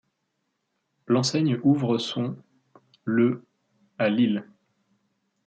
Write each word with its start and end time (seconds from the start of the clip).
L'enseigne 1.05 1.59
ouvre 1.61 1.99
son 1.99 2.35
le 3.03 3.45
à 3.99 4.09
Lille. 4.09 4.49